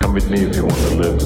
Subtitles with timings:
[0.00, 1.20] Come with me if you want to live.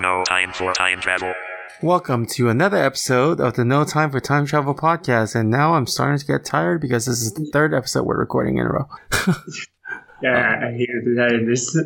[0.00, 1.34] No time for time travel.
[1.82, 5.34] Welcome to another episode of the No Time for Time Travel podcast.
[5.34, 8.58] And now I'm starting to get tired because this is the third episode we're recording
[8.58, 8.88] in a row.
[10.22, 11.78] Yeah, I hear that in this.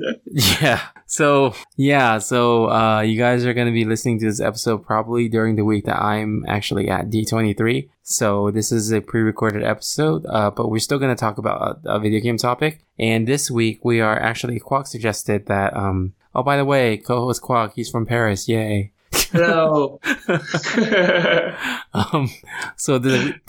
[0.63, 0.81] yeah.
[1.07, 2.19] So, yeah.
[2.19, 5.65] So, uh, you guys are going to be listening to this episode probably during the
[5.65, 7.89] week that I'm actually at D23.
[8.03, 11.81] So, this is a pre recorded episode, uh, but we're still going to talk about
[11.85, 12.85] a, a video game topic.
[12.99, 17.25] And this week we are actually, Quack suggested that, um, oh, by the way, co
[17.25, 18.49] host Quack, he's from Paris.
[18.49, 18.93] Yay.
[19.13, 20.01] Hello.
[21.95, 22.29] um,
[22.77, 23.41] so the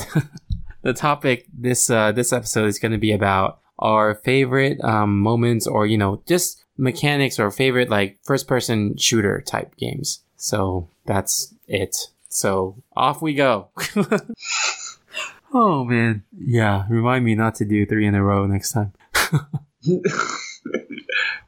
[0.82, 5.67] the topic this uh, this episode is going to be about our favorite um, moments,
[5.67, 10.23] or you know, just mechanics, or favorite like first person shooter type games.
[10.35, 11.95] So that's it.
[12.30, 13.70] So off we go.
[15.54, 16.85] oh man, yeah.
[16.90, 18.93] Remind me not to do three in a row next time.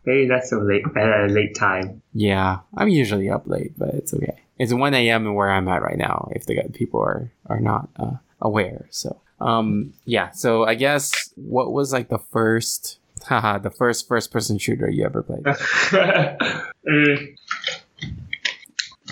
[0.05, 2.01] Maybe that's a late, at a late time.
[2.13, 4.41] Yeah, I'm usually up late, but it's okay.
[4.59, 5.33] It's 1 a.m.
[5.33, 6.29] where I'm at right now.
[6.35, 10.31] If the people are are not uh, aware, so um, yeah.
[10.31, 15.05] So I guess what was like the first, haha, the first first person shooter you
[15.05, 15.43] ever played?
[16.85, 17.35] Mm.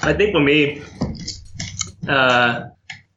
[0.03, 0.81] I think for me,
[2.09, 2.63] uh,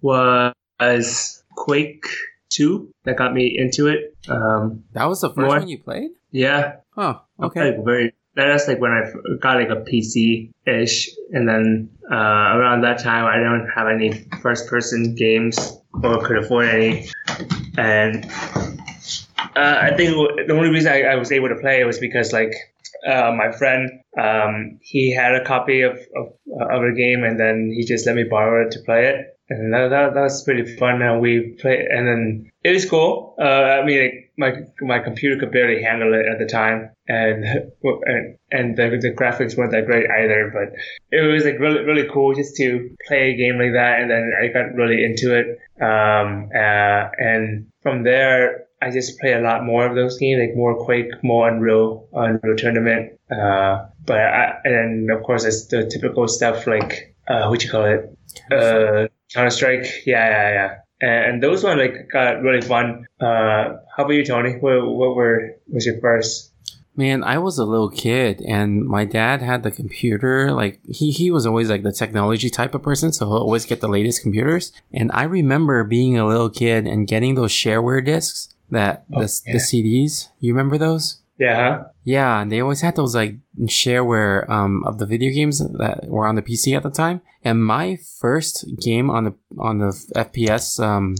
[0.01, 2.05] was Quake
[2.51, 4.15] 2 that got me into it.
[4.29, 6.11] Um, That was the first More- one you played?
[6.31, 7.73] yeah, Oh, okay.
[7.77, 8.13] Like very.
[8.37, 13.25] That's like when I got like a PC ish, and then uh, around that time
[13.27, 17.09] I don't have any first person games or could afford any,
[17.77, 18.25] and
[19.57, 20.11] uh, I think
[20.47, 22.55] the only reason I, I was able to play it was because like
[23.07, 26.33] uh, my friend um, he had a copy of, of
[26.71, 29.31] of a game and then he just let me borrow it to play it.
[29.51, 31.03] And that, that, that was pretty fun.
[31.03, 33.35] And we play, and then it was cool.
[33.39, 37.45] Uh, I mean, my my computer could barely handle it at the time, and
[37.83, 40.51] and, and the, the graphics weren't that great either.
[40.53, 40.75] But
[41.11, 44.33] it was like really really cool just to play a game like that, and then
[44.41, 45.59] I got really into it.
[45.81, 50.57] Um, uh, and from there, I just play a lot more of those games, like
[50.57, 53.19] more Quake, more Unreal, Unreal Tournament.
[53.31, 57.71] Uh, but I, and then of course it's the typical stuff like uh, what you
[57.71, 58.19] call it,
[58.53, 59.87] uh, Counter Strike.
[60.07, 60.75] Yeah, yeah, yeah.
[61.05, 63.07] And those one like got really fun.
[63.21, 64.55] Uh, how about you, Tony?
[64.55, 66.51] What, what were was your first?
[66.97, 70.53] Man, I was a little kid and my dad had the computer.
[70.53, 73.13] Like he, he was always like the technology type of person.
[73.13, 74.73] So he'll always get the latest computers.
[74.93, 79.55] And I remember being a little kid and getting those shareware discs that the, yeah.
[79.55, 80.29] the CDs.
[80.41, 81.21] You remember those?
[81.39, 81.85] Yeah.
[82.05, 86.27] Yeah, and they always had those like shareware um, of the video games that were
[86.27, 87.23] on the PC at the time.
[87.43, 91.17] And my first game on the on the FPS um,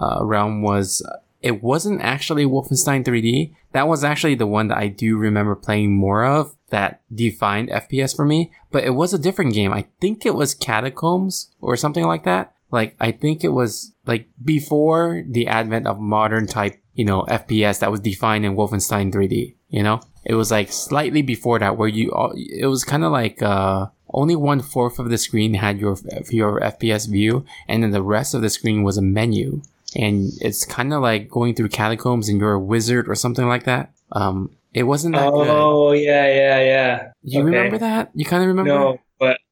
[0.00, 1.02] uh, realm was
[1.42, 3.54] it wasn't actually Wolfenstein 3D.
[3.72, 8.14] That was actually the one that I do remember playing more of that defined FPS
[8.14, 8.52] for me.
[8.70, 9.72] But it was a different game.
[9.72, 12.54] I think it was Catacombs or something like that.
[12.70, 17.80] Like I think it was like before the advent of modern type, you know, FPS
[17.80, 19.54] that was defined in Wolfenstein 3D.
[19.68, 23.42] You know, it was like slightly before that where you it was kind of like
[23.42, 25.96] uh only one fourth of the screen had your
[26.30, 29.62] your FPS view, and then the rest of the screen was a menu.
[29.96, 33.64] And it's kind of like going through catacombs, and you're a wizard or something like
[33.64, 33.92] that.
[34.12, 35.48] Um, it wasn't that good.
[35.48, 37.12] Oh yeah, yeah, yeah.
[37.22, 37.46] You okay.
[37.46, 38.10] remember that?
[38.14, 38.70] You kind of remember?
[38.70, 38.98] No,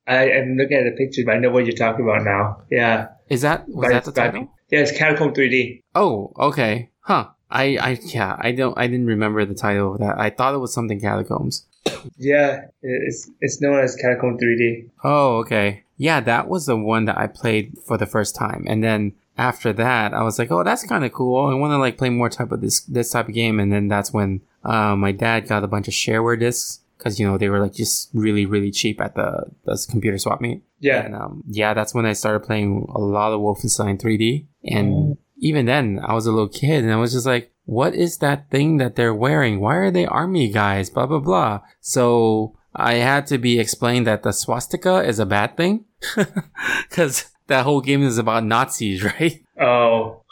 [0.09, 2.63] I, I'm looking at the pictures, but I know what you're talking about now.
[2.71, 4.51] Yeah, Is that was But that the back- title?
[4.71, 5.83] Yeah, it's Catacomb 3D.
[5.95, 6.91] Oh, okay.
[7.01, 7.29] Huh.
[7.51, 10.19] I, I, yeah, I don't, I didn't remember the title of that.
[10.19, 11.67] I thought it was something catacombs.
[12.19, 14.91] Yeah, it's it's known as Catacomb 3D.
[15.05, 15.85] Oh, okay.
[15.97, 18.65] Yeah, that was the one that I played for the first time.
[18.69, 21.47] And then after that, I was like, oh, that's kind of cool.
[21.47, 23.59] I want to like play more type of this, this type of game.
[23.59, 26.81] And then that's when, uh, my dad got a bunch of shareware discs.
[26.99, 30.41] Cause, you know, they were like just really, really cheap at the, the computer swap
[30.41, 30.63] meet.
[30.81, 31.05] Yeah.
[31.05, 34.47] And, um, yeah, that's when I started playing a lot of Wolfenstein 3D.
[34.65, 38.19] And even then, I was a little kid and I was just like, what is
[38.19, 39.61] that thing that they're wearing?
[39.61, 40.91] Why are they army guys?
[40.91, 41.61] Blah, blah, blah.
[41.81, 45.85] So I had to be explained that the swastika is a bad thing.
[46.91, 49.43] Cause that whole game is about Nazis, right?
[49.61, 50.23] Oh,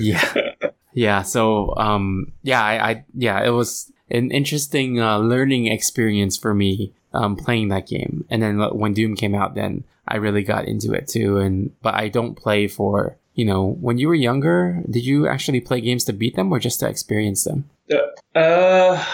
[0.00, 0.32] Yeah.
[0.92, 1.22] yeah.
[1.22, 6.92] So, um, yeah, I, I, yeah, it was an interesting, uh, learning experience for me,
[7.12, 8.24] um, playing that game.
[8.30, 11.38] And then when Doom came out, then I really got into it too.
[11.38, 15.60] And, but I don't play for, you know, when you were younger, did you actually
[15.60, 17.68] play games to beat them or just to experience them?
[18.34, 19.04] uh,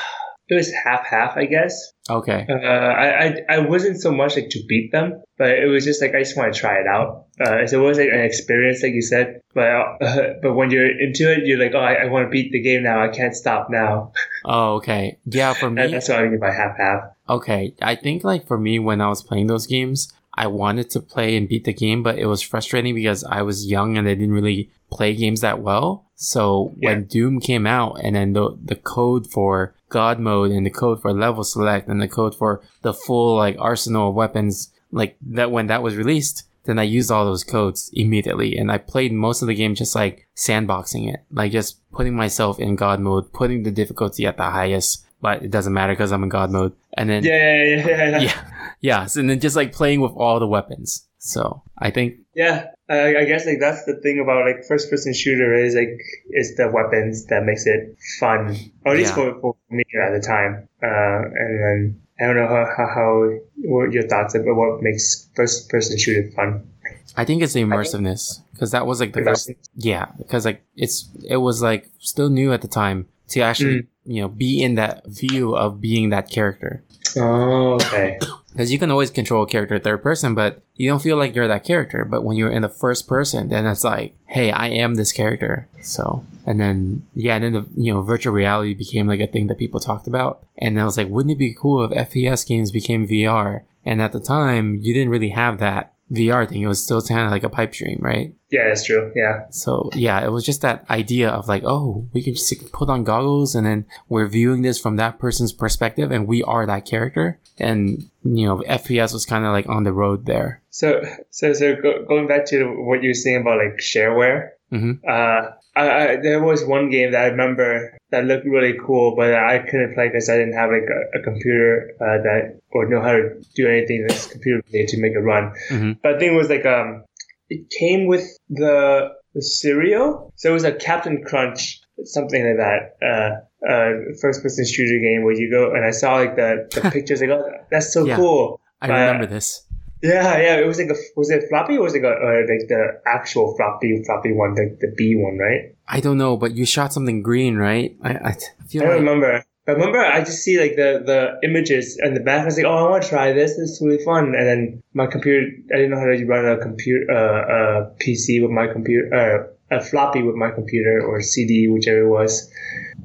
[0.52, 1.92] it was half half, I guess.
[2.10, 2.46] Okay.
[2.48, 6.02] Uh, I, I I wasn't so much like to beat them, but it was just
[6.02, 7.26] like I just want to try it out.
[7.40, 9.40] Uh, so it was like an experience, like you said.
[9.54, 9.68] But
[10.02, 12.60] uh, but when you're into it, you're like, oh, I, I want to beat the
[12.60, 13.02] game now.
[13.02, 14.12] I can't stop now.
[14.44, 15.18] Oh, okay.
[15.24, 17.02] Yeah, for me, That's what I mean by half half.
[17.28, 17.74] okay.
[17.80, 21.36] I think like for me, when I was playing those games, I wanted to play
[21.36, 24.32] and beat the game, but it was frustrating because I was young and I didn't
[24.32, 26.06] really play games that well.
[26.14, 30.70] So when Doom came out and then the, the code for God mode and the
[30.70, 35.16] code for level select and the code for the full like arsenal of weapons, like
[35.20, 39.12] that when that was released, then I used all those codes immediately and I played
[39.12, 43.32] most of the game just like sandboxing it, like just putting myself in God mode,
[43.32, 46.72] putting the difficulty at the highest, but it doesn't matter because I'm in God mode.
[46.96, 47.32] And then Yeah,
[47.64, 48.20] yeah, yeah, yeah.
[48.20, 48.44] yeah.
[48.80, 49.06] yeah.
[49.06, 51.06] So, and then just like playing with all the weapons.
[51.18, 55.14] So I think Yeah, I, I guess like that's the thing about like first person
[55.14, 56.00] shooter is like
[56.32, 59.32] is the weapons that makes it fun, or at least Yeah.
[59.32, 60.68] for, for me at the time.
[60.82, 63.30] Uh, and then I don't know how, how, how
[63.62, 66.68] what your thoughts about what makes first person shooter fun.
[67.16, 69.50] I think it's the immersiveness because that was like the first.
[69.74, 74.22] Yeah, because like it's it was like still new at the time to actually you
[74.22, 76.82] know be in that view of being that character.
[77.16, 78.18] Oh, okay.
[78.52, 81.48] Because you can always control a character third person, but you don't feel like you're
[81.48, 82.04] that character.
[82.04, 85.68] But when you're in the first person, then it's like, hey, I am this character.
[85.80, 89.46] So, and then, yeah, and then the, you know, virtual reality became like a thing
[89.46, 90.44] that people talked about.
[90.58, 93.62] And I was like, wouldn't it be cool if FPS games became VR?
[93.86, 96.62] And at the time, you didn't really have that VR thing.
[96.62, 98.34] It was still kind of like a pipe dream, right?
[98.50, 99.10] Yeah, that's true.
[99.16, 99.46] Yeah.
[99.50, 103.04] So yeah, it was just that idea of like, oh, we can just put on
[103.04, 107.38] goggles and then we're viewing this from that person's perspective and we are that character.
[107.58, 110.60] And, you know, FPS was kind of like on the road there.
[110.70, 114.50] So so so go, going back to what you were saying about like shareware.
[114.72, 115.00] Mhm.
[115.06, 119.34] Uh, I, I, there was one game that I remember that looked really cool, but
[119.34, 123.00] I couldn't play because I didn't have like a, a computer uh, that or know
[123.02, 125.52] how to do anything that's computer related to make it run.
[125.70, 125.98] Mhm.
[126.02, 127.04] But I think it was like um,
[127.48, 132.80] it came with the the cereal, so it was a Captain Crunch, something like that.
[133.02, 133.30] Uh,
[133.66, 133.90] uh,
[134.20, 137.30] first person shooter game where you go and I saw like the, the pictures like
[137.30, 138.16] oh that's so Yeah.
[138.16, 138.60] cool.
[138.80, 139.66] I Uh, remember this.
[140.02, 140.56] Yeah, yeah.
[140.56, 143.00] It was like a was it floppy or was it like, a, uh, like the
[143.06, 145.74] actual floppy floppy one, the the B one, right?
[145.86, 147.96] I don't know, but you shot something green, right?
[148.02, 148.32] I, I
[148.66, 149.44] feel I don't like, remember.
[149.64, 152.42] But remember, I just see like the the images and the back.
[152.42, 153.52] I was like, oh, I want to try this.
[153.52, 154.34] This is really fun.
[154.34, 158.42] And then my computer, I didn't know how to run a computer, uh, a PC
[158.42, 162.50] with my computer, uh, a floppy with my computer or CD, whichever it was.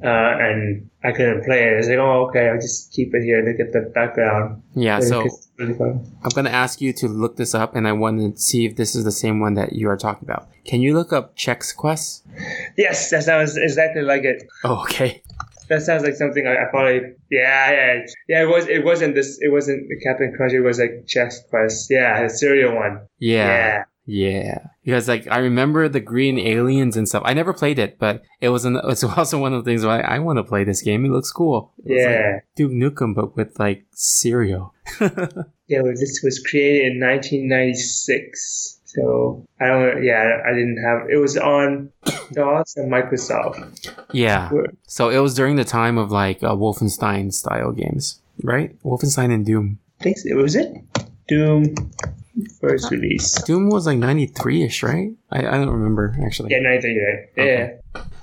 [0.02, 1.74] Uh, and I couldn't play it.
[1.74, 3.44] I was like, oh, okay, I'll just keep it here.
[3.44, 4.62] Look at the background.
[4.74, 4.98] yeah.
[5.00, 5.74] So really.
[5.78, 8.74] I'm going to ask you to look this up and I want to see if
[8.76, 10.48] this is the same one that you are talking about.
[10.64, 12.26] Can you look up Chex Quest?
[12.76, 14.42] Yes, that sounds exactly like it.
[14.64, 15.22] Oh, okay.
[15.68, 17.00] That sounds like something I, I probably
[17.30, 21.04] yeah yeah yeah it was it wasn't this it wasn't Captain Crunch it was like
[21.06, 23.46] Chex Quest yeah the cereal one Yeah.
[23.46, 27.22] yeah Yeah, because like I remember the green aliens and stuff.
[27.26, 30.04] I never played it, but it was an, it's also one of the things where
[30.04, 31.04] I, I want to play this game.
[31.04, 31.74] It looks cool.
[31.84, 34.72] It was like yeah Duke Nukem, but with like cereal.
[35.00, 41.18] yeah well, this was created in 1996 so I don't yeah I didn't have it
[41.18, 41.92] was on
[42.32, 44.50] DOS and Microsoft yeah.
[44.86, 48.82] So it was during the time of like uh, Wolfenstein style games, right?
[48.82, 49.78] Wolfenstein and Doom.
[50.00, 50.72] I think it was it
[51.28, 51.74] Doom
[52.60, 55.10] first release Doom was like ninety three ish, right?
[55.30, 56.50] I, I don't remember actually.
[56.52, 57.78] yeah 93 right yeah Okay.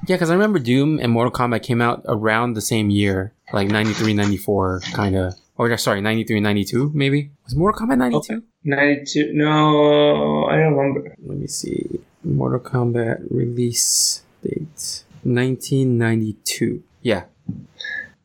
[0.07, 3.69] Yeah, because I remember Doom and Mortal Kombat came out around the same year, like
[3.69, 5.33] 93, 94, kind of.
[5.57, 7.31] Or sorry, 93, 92, maybe?
[7.45, 8.43] Was Mortal Kombat 92?
[8.65, 11.99] 92 no I don't remember Let me see.
[12.23, 16.83] Mortal Kombat release date 1992.
[17.01, 17.23] Yeah.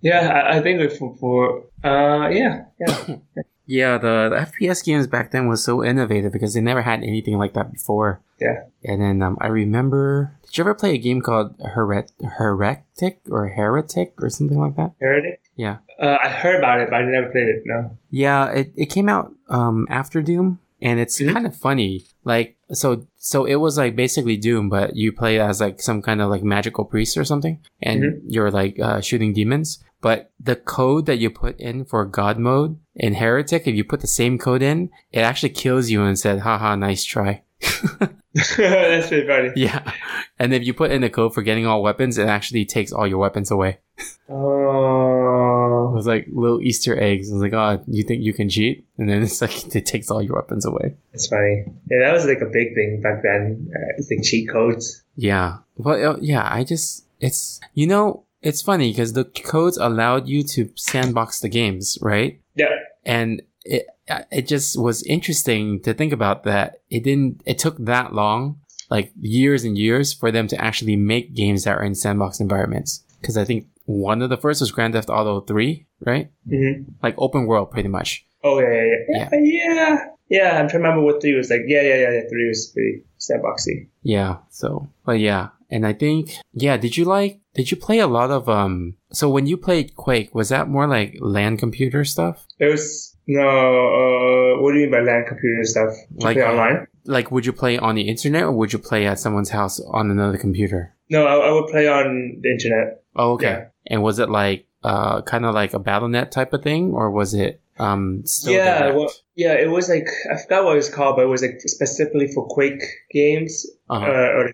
[0.02, 3.16] yeah I, I think for, for uh yeah yeah
[3.70, 7.38] Yeah, the, the FPS games back then was so innovative because they never had anything
[7.38, 8.20] like that before.
[8.40, 13.20] yeah And then um, I remember, did you ever play a game called Heret- Heretic
[13.30, 14.90] or Heretic or something like that?
[15.00, 15.76] Heretic Yeah.
[16.02, 17.62] Uh, I heard about it, but I never played it.
[17.64, 17.96] No.
[18.10, 21.32] Yeah, it, it came out um after Doom and it's Mhm.
[21.34, 21.92] kind of funny.
[22.24, 26.20] Like so so it was like basically Doom, but you play as like some kind
[26.22, 28.20] of like magical priest or something and Mhm.
[28.34, 29.78] you're like uh, shooting demons.
[30.00, 34.02] But the code that you put in for God mode in Heretic, if you put
[34.02, 37.42] the same code in, it actually kills you and said, haha, nice try.
[38.34, 39.52] That's pretty funny.
[39.56, 39.92] Yeah.
[40.38, 43.06] And if you put in the code for getting all weapons, it actually takes all
[43.06, 43.78] your weapons away.
[44.32, 45.90] Oh.
[45.90, 47.30] It was like little Easter eggs.
[47.30, 48.86] I was like, oh, you think you can cheat?
[48.96, 50.94] And then it's like, it takes all your weapons away.
[51.10, 51.64] That's funny.
[51.90, 53.72] Yeah, that was like a big thing back then.
[53.74, 55.02] Uh, it's like cheat codes.
[55.16, 55.58] Yeah.
[55.76, 60.44] Well, uh, yeah, I just, it's, you know, it's funny because the codes allowed you
[60.44, 62.40] to sandbox the games, right?
[62.54, 62.68] Yeah.
[63.04, 63.86] And it
[64.30, 68.58] it just was interesting to think about that it didn't it took that long
[68.90, 73.04] like years and years for them to actually make games that are in sandbox environments
[73.20, 77.14] because i think one of the first was grand theft auto 3 right hmm like
[77.18, 79.74] open world pretty much Oh yeah, yeah, yeah, yeah.
[79.74, 80.06] yeah.
[80.30, 81.60] Yeah, I'm trying to remember what three was like.
[81.66, 82.10] Yeah, yeah, yeah.
[82.12, 82.20] yeah.
[82.30, 83.88] Three was pretty sandboxy.
[84.02, 88.06] yeah so but yeah and i think yeah did you like did you play a
[88.06, 92.46] lot of um so when you played quake was that more like LAN computer stuff
[92.58, 93.46] It was no.
[93.46, 95.92] Uh, what do you mean by LAN computer stuff?
[96.18, 96.86] To Like, uh, online?
[97.04, 100.10] like would you play on the internet or would you play at someone's house on
[100.10, 103.02] another computer No, I, I would play on the internet.
[103.16, 103.50] Oh, okay.
[103.50, 103.64] Yeah.
[103.86, 107.34] And was it like uh kind of like a BattleNet type of thing, or was
[107.34, 109.54] it um still yeah, well, yeah.
[109.54, 112.46] It was like I forgot what it was called, but it was like specifically for
[112.48, 113.66] Quake games.
[113.88, 114.04] Uh-huh.
[114.04, 114.52] Uh, or,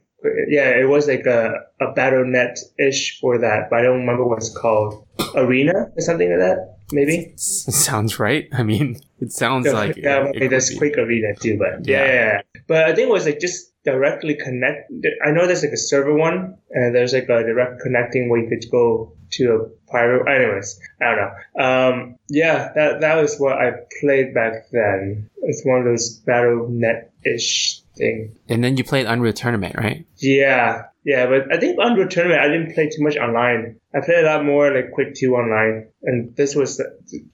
[0.48, 4.38] yeah, it was like a a BattleNet ish for that, but I don't remember what
[4.38, 5.02] it's called.
[5.34, 7.32] Arena or something like that, maybe.
[7.34, 8.48] S- sounds right.
[8.52, 10.70] I mean, it sounds like yeah, it okay, there's.
[10.78, 12.04] Quake Arena too, but Yeah.
[12.04, 12.40] yeah.
[12.68, 14.90] But I think it was like just directly connect.
[15.24, 18.48] I know there's like a server one, and there's like a direct connecting where you
[18.48, 20.26] could go to a private.
[20.28, 21.64] Anyways, I don't know.
[21.64, 25.30] Um, yeah, that that was what I played back then.
[25.42, 28.36] It's one of those BattleNet ish thing.
[28.48, 30.06] And then you played Unreal Tournament, right?
[30.16, 33.78] Yeah, yeah, but I think Unreal Tournament I didn't play too much online.
[33.94, 36.82] I played a lot more like Quake Two online, and this was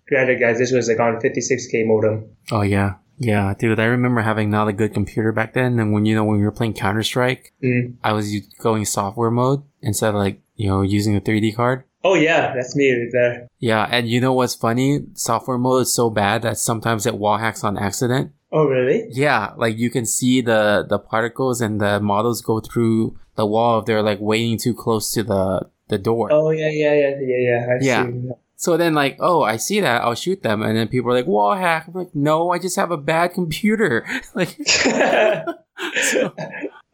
[0.09, 0.59] granted, guys.
[0.59, 2.31] This was like on 56k modem.
[2.50, 3.81] Oh yeah, yeah, dude.
[3.81, 6.45] I remember having not a good computer back then, and when you know when we
[6.45, 7.95] were playing Counter Strike, Mm.
[8.04, 11.85] I was going software mode instead of like you know using a 3D card.
[12.04, 13.49] Oh yeah, that's me right there.
[13.59, 15.04] Yeah, and you know what's funny?
[15.14, 18.33] Software mode is so bad that sometimes it wall hacks on accident.
[18.52, 19.06] Oh really?
[19.11, 23.78] Yeah, like you can see the the particles and the models go through the wall
[23.78, 26.28] if they're like waiting too close to the the door.
[26.30, 27.66] Oh yeah, yeah, yeah, yeah, yeah.
[27.71, 28.06] I Yeah.
[28.06, 28.30] See.
[28.56, 31.26] So then like, oh, I see that, I'll shoot them, and then people are like,
[31.26, 31.88] wall hack.
[31.88, 34.06] I'm like, no, I just have a bad computer.
[34.35, 36.32] like, so,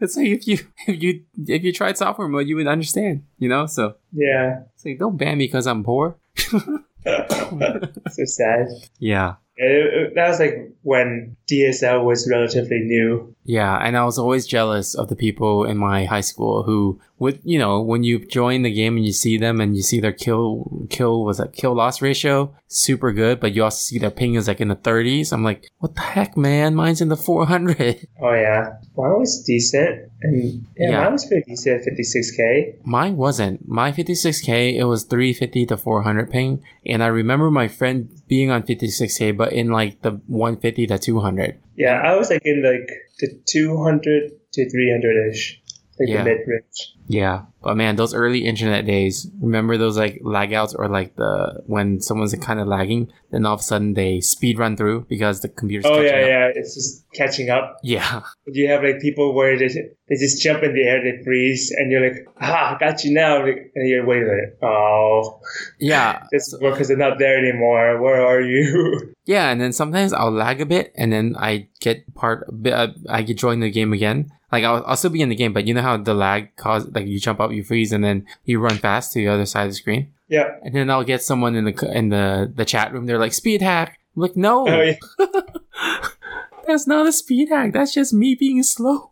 [0.00, 3.48] it's like if you if you if you tried software mode, you would understand, you
[3.48, 3.66] know.
[3.66, 4.62] So yeah.
[4.74, 6.16] it's like, don't ban me because I'm poor.
[6.36, 8.68] so sad.
[8.98, 9.34] Yeah.
[9.58, 13.34] It, it- that was like when DSL was relatively new.
[13.48, 17.40] Yeah, and I was always jealous of the people in my high school who would,
[17.44, 20.12] you know, when you join the game and you see them and you see their
[20.12, 24.34] kill kill was that kill loss ratio super good, but you also see their ping
[24.34, 25.32] is like in the 30s.
[25.32, 26.74] I'm like, what the heck, man?
[26.74, 28.06] Mine's in the 400.
[28.20, 31.00] Oh yeah, mine was decent, and yeah, Yeah.
[31.04, 31.86] mine was pretty decent.
[31.88, 32.84] 56k.
[32.84, 33.66] Mine wasn't.
[33.66, 38.62] My 56k, it was 350 to 400 ping, and I remember my friend being on
[38.62, 41.58] 56k, but in like the 150 to 200.
[41.76, 45.62] Yeah, I was like in like the 200 to 300 ish,
[45.98, 46.18] like Yeah.
[46.18, 46.94] the mid range.
[47.10, 49.30] Yeah, but man, those early internet days.
[49.40, 53.54] Remember those like lag outs or like the when someone's kind of lagging, then all
[53.54, 56.28] of a sudden they speed run through because the computer's Oh catching yeah, up.
[56.28, 57.78] yeah, it's just catching up.
[57.82, 61.72] Yeah, You have like people where they, they just jump in the air, they freeze,
[61.76, 63.42] and you're like, ah, got you now.
[63.42, 65.40] And you're waiting like, oh,
[65.80, 68.00] yeah, just because they're not there anymore.
[68.02, 69.14] Where are you?
[69.24, 69.48] yeah.
[69.50, 72.46] And then sometimes I'll lag a bit, and then I get part.
[72.66, 74.30] Uh, I get joined the game again.
[74.50, 76.86] Like I'll, I'll still be in the game, but you know how the lag cause
[76.94, 79.64] like you jump up, you freeze, and then you run fast to the other side
[79.64, 80.12] of the screen.
[80.28, 80.56] yeah.
[80.62, 83.06] And then I'll get someone in the in the the chat room.
[83.06, 83.98] They're like speed hack.
[84.16, 84.96] I'm like, no, Oh yeah.
[86.66, 87.72] that's not a speed hack.
[87.72, 89.10] That's just me being slow.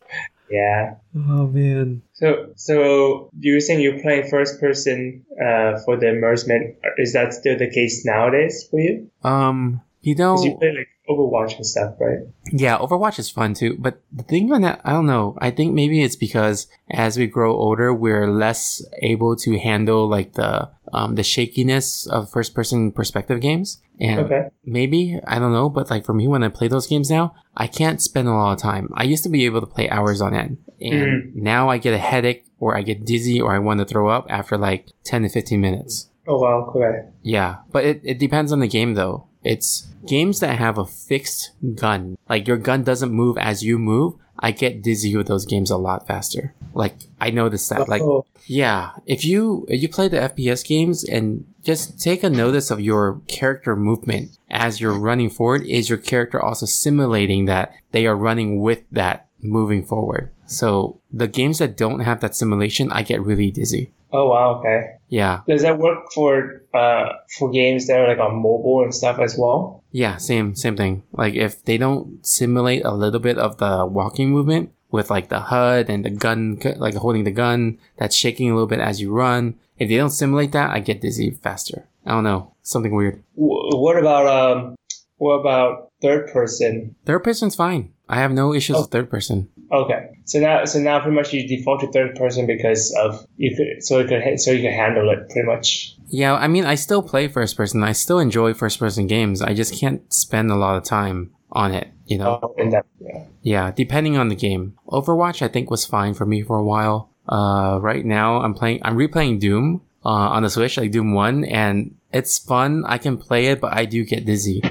[0.50, 0.94] Yeah.
[1.14, 2.02] Oh man.
[2.14, 6.76] So, so you were saying you're playing first person uh, for the immersion.
[6.98, 9.10] Is that still the case nowadays for you?
[9.22, 12.18] Um, you know, you play like Overwatch and stuff, right?
[12.52, 13.76] yeah, Overwatch is fun too.
[13.78, 15.36] But the thing on that, I don't know.
[15.40, 20.32] I think maybe it's because as we grow older, we're less able to handle like
[20.34, 23.80] the um the shakiness of first person perspective games.
[24.00, 24.42] And Okay.
[24.64, 27.66] maybe I don't know, but like for me, when I play those games now, I
[27.66, 28.90] can't spend a lot of time.
[28.94, 31.98] I used to be able to play hours on end, and now I get a
[31.98, 35.28] headache, or I get dizzy, or I want to throw up after like ten to
[35.28, 36.10] fifteen minutes.
[36.28, 37.08] Oh wow, okay.
[37.22, 39.28] Yeah, but it, it depends on the game though.
[39.46, 42.18] It's games that have a fixed gun.
[42.28, 44.14] Like your gun doesn't move as you move.
[44.38, 46.54] I get dizzy with those games a lot faster.
[46.74, 47.88] Like I noticed that.
[47.88, 52.30] Like oh, yeah, if you if you play the FPS games and just take a
[52.30, 57.72] notice of your character movement as you're running forward, is your character also simulating that
[57.92, 60.30] they are running with that moving forward?
[60.46, 63.92] So the games that don't have that simulation, I get really dizzy.
[64.12, 64.94] oh wow, okay.
[65.08, 67.06] Yeah, Does that work for uh
[67.38, 69.82] for games that are like on mobile and stuff as well?
[69.92, 71.02] Yeah, same same thing.
[71.12, 75.40] Like if they don't simulate a little bit of the walking movement with like the
[75.50, 79.12] HUD and the gun, like holding the gun that's shaking a little bit as you
[79.12, 81.86] run, if they don't simulate that, I get dizzy faster.
[82.06, 83.22] I don't know, something weird.
[83.36, 84.76] W- what about um?
[85.18, 86.94] What about third person?
[87.04, 87.92] Third person's fine.
[88.08, 88.82] I have no issues Oh.
[88.82, 89.48] with third person.
[89.72, 93.56] Okay, so now so now pretty much you default to third person because of you
[93.56, 95.94] could so you could so you can handle it pretty much.
[96.08, 97.82] Yeah, I mean, I still play first person.
[97.82, 99.42] I still enjoy first person games.
[99.42, 101.88] I just can't spend a lot of time on it.
[102.06, 102.38] You know.
[102.42, 103.24] Oh, in that yeah.
[103.42, 104.74] Yeah, depending on the game.
[104.86, 107.10] Overwatch, I think, was fine for me for a while.
[107.28, 111.44] Uh, right now, I'm playing, I'm replaying Doom uh, on the Switch, like Doom One,
[111.44, 112.84] and it's fun.
[112.86, 114.62] I can play it, but I do get dizzy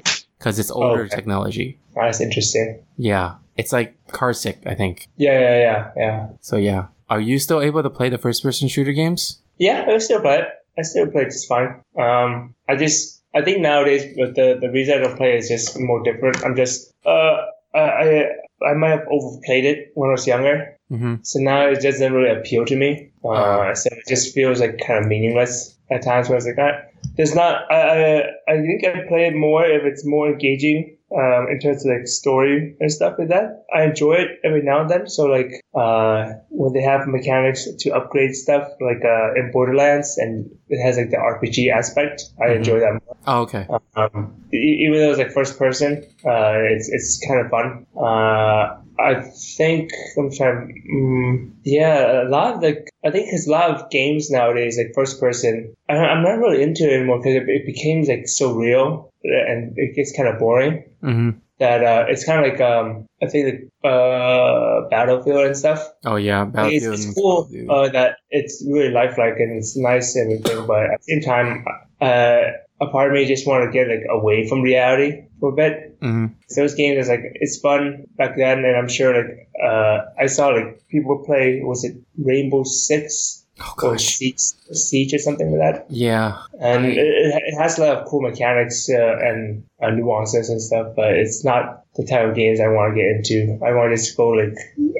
[0.46, 1.16] because it's older Okay.
[1.16, 1.80] technology.
[1.96, 2.80] That's interesting.
[2.98, 5.08] Yeah, it's like car sick, I think.
[5.18, 6.28] Yeah, yeah, yeah, yeah.
[6.42, 9.40] So yeah, are you still able to play the first person shooter games?
[9.58, 10.48] Yeah, I still play it.
[10.78, 11.82] I still play it just fine.
[11.98, 15.80] Um, I just I think nowadays with the the reason I don't play is just
[15.80, 16.46] more different.
[16.46, 17.38] I'm just uh
[17.74, 18.26] I I,
[18.70, 21.16] I might have overplayed it when I was younger, Mm-hmm.
[21.24, 23.10] so now it doesn't really appeal to me.
[23.24, 23.74] Uh, Uh-huh.
[23.74, 26.30] so it just feels like kind of meaningless at times.
[26.30, 26.84] Where it's like, I,
[27.18, 27.72] there's not.
[27.72, 30.98] I, I I think I play it more if it's more engaging.
[31.16, 34.82] Um, in terms of like story and stuff like that, I enjoy it every now
[34.82, 35.08] and then.
[35.08, 40.50] So like, uh, when they have mechanics to upgrade stuff, like uh, in Borderlands, and
[40.70, 42.56] it has like the RPG aspect, I Mhm.
[42.58, 43.16] enjoy that more.
[43.28, 43.66] Oh, okay.
[43.96, 47.86] Um, even though it's like first person, uh, it's it's kind of fun.
[47.96, 49.22] Uh, I
[49.58, 50.84] think I'm trying.
[50.92, 54.94] Mm, yeah, a lot of like I think because a lot of games nowadays, like
[54.96, 58.54] first person, I, I'm not really into it anymore because it, it became like so
[58.54, 60.84] real and it gets kind of boring.
[61.04, 61.40] Mm-hmm.
[61.60, 63.46] That uh, it's kind of like um, I think
[63.84, 65.88] like uh, Battlefield and stuff.
[66.06, 66.94] Oh yeah, It's, Battlefield.
[66.96, 67.68] it's and cool Call of Duty.
[67.70, 71.64] uh, that it's really lifelike and it's nice and everything, but at the same time,
[72.02, 72.42] uh,
[72.82, 75.98] a part of me just want to get like away from reality for a bit.
[76.02, 76.34] Mhm.
[76.58, 80.48] Those games is like it's fun back then, and I'm sure like uh, I saw
[80.50, 84.18] like people play was it Rainbow Six Oh or gosh.
[84.18, 84.40] Siege,
[84.72, 86.42] Siege or something like that, Yeah.
[86.60, 90.94] and it, it has a lot of cool mechanics uh, and uh, nuances and stuff,
[90.96, 93.58] but it's not the type of games I want to get into.
[93.66, 94.54] I want to just go like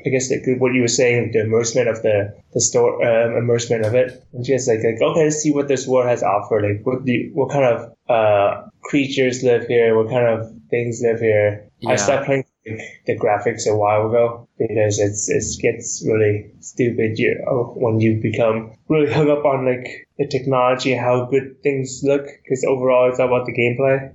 [0.06, 3.84] I guess like what you were saying, the immersement of the the store um, immersement
[3.86, 6.64] of it, and just like like okay, let's see what this world has offered.
[6.64, 9.98] Like what do you, what kind of uh, creatures live here?
[9.98, 11.70] What kind of things live here?
[11.86, 11.96] I Yeah.
[11.98, 17.36] stopped playing like, the graphics a while ago because it's it gets really stupid you
[17.46, 22.02] know, when you become really hung up on like the technology and how good things
[22.04, 24.12] look because overall it's all about the gameplay.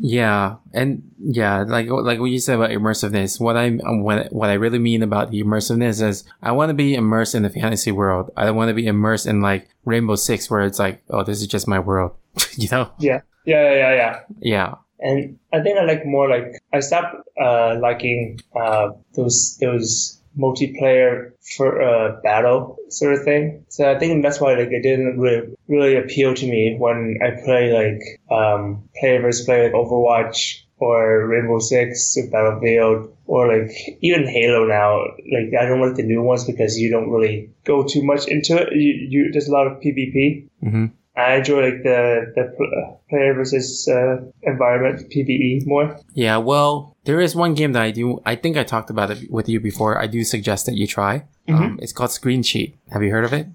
[0.00, 3.38] Yeah, and yeah, like like what you said about immersiveness.
[3.38, 6.94] What I what what I really mean about the immersiveness is I want to be
[6.94, 8.30] immersed in the fantasy world.
[8.34, 11.42] I don't want to be immersed in like Rainbow Six, where it's like, oh, this
[11.42, 12.12] is just my world.
[12.56, 12.90] you know?
[12.98, 14.20] Yeah, yeah, yeah, yeah.
[14.40, 14.74] Yeah.
[15.00, 21.32] And I think I like more like I stopped uh, liking uh, those those multiplayer
[21.56, 23.64] for uh, battle sort of thing.
[23.68, 27.42] So I think that's why like it didn't really really appeal to me when I
[27.44, 33.70] play like um, player versus player like Overwatch or Rainbow Six or Battlefield or like
[34.00, 35.00] even Halo now.
[35.32, 38.56] Like I don't like the new ones because you don't really go too much into
[38.56, 38.72] it.
[38.72, 40.48] You, you there's a lot of PvP.
[40.60, 40.86] hmm
[41.18, 45.98] I enjoy like the the player versus uh, environment PVE more.
[46.14, 46.36] Yeah.
[46.36, 48.20] Well, there is one game that I do.
[48.24, 50.00] I think I talked about it with you before.
[50.00, 51.24] I do suggest that you try.
[51.48, 52.76] Um, it's called Screen Cheat.
[52.92, 53.46] Have you heard of it?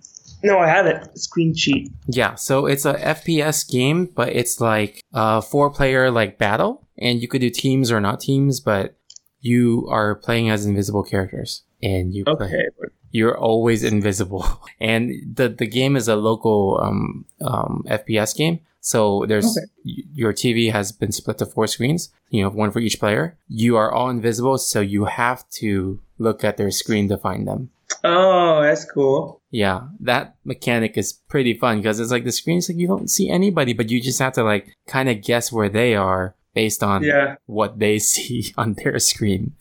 [0.43, 1.17] No, I haven't.
[1.17, 1.89] Screen cheat.
[2.07, 7.21] Yeah, so it's a FPS game, but it's like a four player like battle, and
[7.21, 8.95] you could do teams or not teams, but
[9.43, 12.69] you are playing as invisible characters, and you play.
[13.11, 14.43] You're always invisible,
[14.79, 18.59] and the the game is a local um, um, FPS game.
[18.81, 19.67] So there's Okay.
[20.13, 22.09] your TV has been split to four screens.
[22.31, 23.37] You know, one for each player.
[23.47, 27.69] You are all invisible, so you have to look at their screen to find them.
[28.03, 29.39] Oh, that's cool.
[29.51, 33.29] Yeah, that mechanic is pretty fun because it's like the screen's like you don't see
[33.29, 37.03] anybody, but you just have to like kind of guess where they are based on
[37.03, 37.35] Yeah.
[37.45, 39.53] what they see on their screen.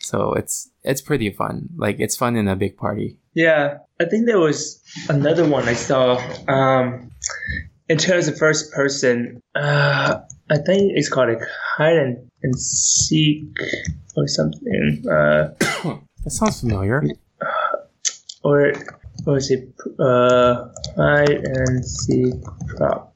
[0.00, 1.68] So it's it's pretty fun.
[1.76, 3.18] Like it's fun in a big party.
[3.34, 3.78] Yeah.
[4.00, 6.16] I think there was another one I saw.
[6.48, 7.10] Um,
[7.88, 11.42] in terms of first person, uh, I think it's called like
[11.76, 13.44] hide and, and seek
[14.16, 15.04] or something.
[15.10, 15.52] Uh,
[16.24, 17.02] That sounds familiar.
[18.44, 18.72] or
[19.26, 22.34] or is it uh hide and seek
[22.76, 23.09] prop?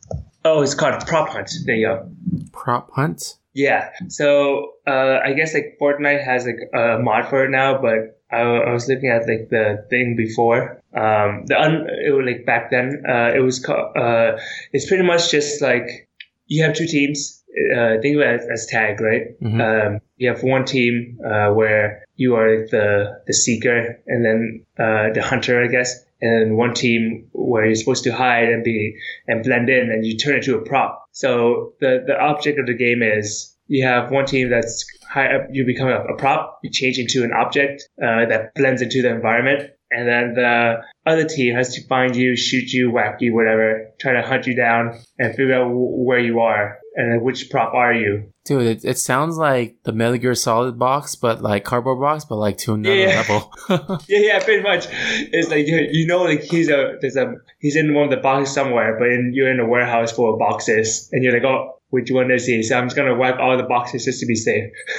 [0.45, 1.51] Oh, it's called prop hunt.
[1.65, 2.11] There you go.
[2.53, 3.39] Prop hunt.
[3.55, 3.91] Yeah.
[4.09, 8.41] So uh, I guess like Fortnite has like a mod for it now, but I,
[8.41, 10.83] I was looking at like the thing before.
[10.95, 13.97] Um, the un, it was like back then, uh, it was called.
[13.97, 14.39] Uh,
[14.73, 16.09] it's pretty much just like
[16.47, 17.41] you have two teams.
[17.73, 19.41] Uh, think of it as, as tag, right?
[19.41, 19.61] Mhm.
[19.61, 25.13] Um, you have one team uh, where you are the the seeker, and then uh,
[25.15, 28.97] the hunter, I guess, and one team where you're supposed to hide and be
[29.29, 31.05] and blend in, and you turn into a prop.
[31.13, 35.49] So the the object of the game is you have one team that's high up,
[35.51, 39.11] you become a, a prop, you change into an object uh, that blends into the
[39.11, 43.91] environment, and then the other team has to find you, shoot you, whack you, whatever,
[44.01, 47.75] try to hunt you down and figure out w- where you are and which prop
[47.75, 48.31] are you.
[48.45, 52.37] Dude, it, it sounds like the Metal Gear Solid box, but like cardboard box, but
[52.37, 53.25] like to another Yeah.
[53.29, 53.53] level.
[54.09, 54.87] Yeah, yeah, pretty much.
[54.91, 58.19] It's like you, you know, like he's a there's a he's in one of the
[58.19, 61.73] boxes somewhere, but in, you're in a warehouse full of boxes, and you're like, oh,
[61.89, 62.63] which one is he?
[62.63, 64.71] So I'm just gonna wipe all the boxes just to be safe.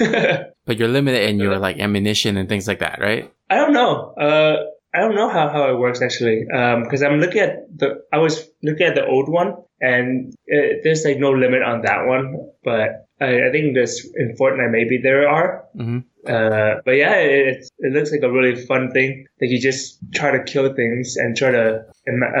[0.66, 3.32] but you're limited in your like ammunition and things like that, right?
[3.48, 4.12] I don't know.
[4.20, 4.56] Uh,
[4.96, 6.46] I don't know how, how it works actually.
[6.52, 10.80] Um, because I'm looking at the, I was looking at the old one and uh
[10.82, 12.88] there's like no limit on that one, but
[13.20, 15.64] I, I think this in Fortnite maybe there are.
[15.76, 19.10] hmm Uh, but yeah, it, it, it looks like a really fun thing.
[19.40, 19.82] Like you just
[20.18, 21.64] try to kill things and try to,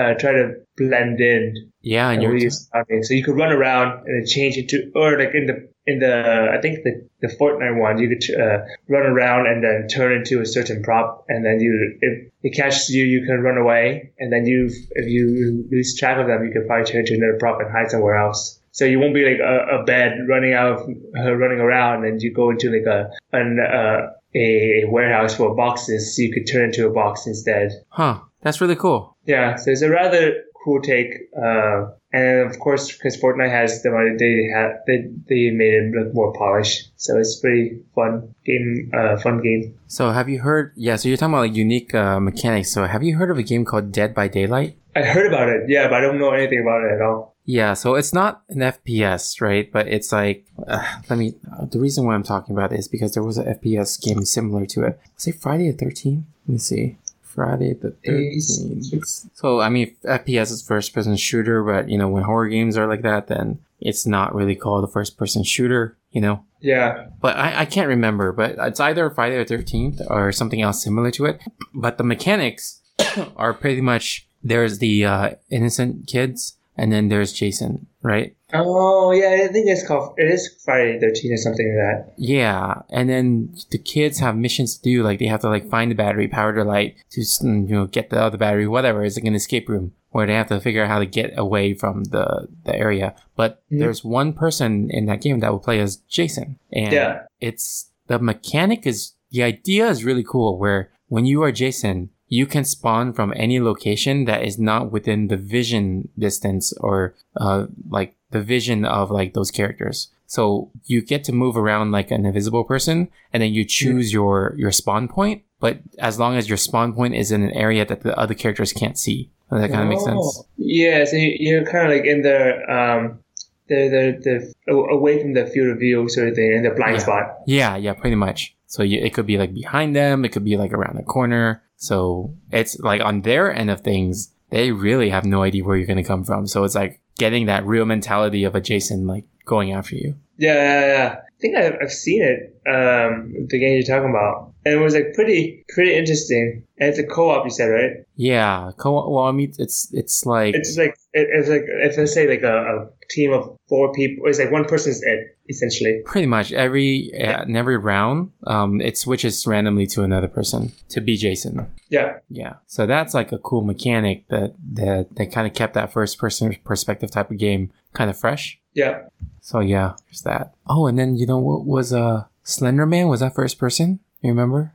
[0.00, 0.44] uh, try to
[0.76, 2.68] blend in Yeah, and you're use.
[3.06, 6.60] So you could run around and change into, or like in the in the I
[6.60, 10.46] think the the Fortnite one, you could uh, run around and then turn into a
[10.46, 14.46] certain prop, and then you if it catches you, you can run away, and then
[14.46, 17.70] you if you lose track of them, you can probably turn into another prop and
[17.70, 18.60] hide somewhere else.
[18.72, 22.20] So you won't be like a, a bed running out, of, uh, running around, and
[22.20, 26.14] you go into like a an uh, a warehouse full of boxes.
[26.14, 27.70] So you could turn into a box instead.
[27.88, 28.20] huh?
[28.42, 29.16] That's really cool.
[29.24, 30.34] Yeah, so it's a rather
[30.66, 31.30] cool take.
[31.32, 35.94] Uh, and of course, because Fortnite has the money, they had they they made it
[35.94, 36.90] look more polished.
[36.96, 38.90] So it's pretty fun game.
[38.92, 39.78] Uh, fun game.
[39.86, 40.72] So have you heard?
[40.76, 42.72] Yeah, so you're talking about like unique uh, mechanics.
[42.72, 44.76] So have you heard of a game called Dead by Daylight?
[44.96, 47.36] I heard about it, yeah, but I don't know anything about it at all.
[47.44, 49.70] Yeah, so it's not an FPS, right?
[49.70, 51.34] But it's like, uh, let me.
[51.52, 54.24] Uh, the reason why I'm talking about it is because there was an FPS game
[54.24, 54.98] similar to it.
[55.14, 56.24] Was it Friday the Thirteenth?
[56.48, 56.96] Let me see.
[57.36, 59.30] Friday the Thirteenth.
[59.34, 62.88] So I mean, FPS is first person shooter, but you know when horror games are
[62.88, 65.96] like that, then it's not really called a first person shooter.
[66.10, 68.32] You know, Yeah, but I, I can't remember.
[68.32, 71.40] But it's either Friday the Thirteenth or something else similar to it.
[71.74, 72.80] But the mechanics
[73.36, 78.35] are pretty much there's the uh, innocent kids, and then there's Jason, right?
[78.52, 80.14] Oh yeah, I think it's called.
[80.16, 82.14] It is Friday Thirteen or something like that.
[82.16, 85.02] Yeah, and then the kids have missions to do.
[85.02, 87.86] Like they have to like find the battery, power the light, to mm, you know
[87.86, 89.04] get the other battery, whatever.
[89.04, 91.74] It's like an escape room where they have to figure out how to get away
[91.74, 93.16] from the the area.
[93.34, 93.80] But Mhm.
[93.80, 97.22] there's one person in that game that will play as Jason, and Yeah.
[97.40, 100.56] it's the mechanic is the idea is really cool.
[100.56, 105.28] Where when you are Jason, you can spawn from any location that is not within
[105.28, 110.08] the vision distance or uh, like the vision of like those characters.
[110.26, 114.54] So you get to move around like an invisible person, and then you choose your
[114.56, 115.42] your spawn point.
[115.60, 118.72] But as long as your spawn point is in an area that the other characters
[118.72, 120.18] can't see, Does that kind of makes sense.
[120.42, 120.46] Oh.
[120.58, 123.20] Yeah, so you- you're kind of like in the um,
[123.68, 126.94] the the the away from the field of view sort of thing, in the blind
[126.96, 126.98] Yeah.
[127.02, 127.24] spot.
[127.46, 128.54] Yeah, yeah, pretty much.
[128.66, 131.62] So you, it could be like behind them, it could be like around the corner.
[131.76, 135.86] So it's like on their end of things, they really have no idea where you're
[135.86, 136.46] gonna come from.
[136.48, 140.14] So it's like getting that real mentality of a Jason like going after you.
[140.38, 141.16] Yeah, yeah, yeah.
[141.18, 142.52] I think I've, I've seen it.
[142.68, 146.64] Um, the game you're talking about, and it was like pretty, pretty interesting.
[146.78, 147.90] And it's a co-op, you said, right?
[148.16, 152.12] Yeah, co- well, I mean, it's it's like It's like it, it's like if let's
[152.12, 156.02] say like a, a team of four people, it's like one person's it essentially.
[156.04, 161.00] pretty much every uh, in every round, um, it switches randomly to another person to
[161.00, 161.66] be Jason.
[161.88, 165.92] Yeah, Yeah, so that's like a cool mechanic that that they kind of kept that
[165.92, 168.58] first person perspective type of game kind of fresh.
[168.76, 169.08] Yeah.
[169.40, 170.54] So yeah, there's that.
[170.68, 173.08] Oh, and then you know what was uh Slender Man?
[173.08, 174.00] Was that first person?
[174.20, 174.72] You remember?